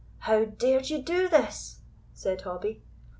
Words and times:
"How 0.17 0.45
dared 0.45 0.89
you 0.89 0.99
do 1.03 1.29
this?" 1.29 1.81
said 2.11 2.41
Hobbie. 2.41 2.81